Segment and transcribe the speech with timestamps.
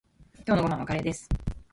[0.47, 1.29] 今日のご飯はカレーです。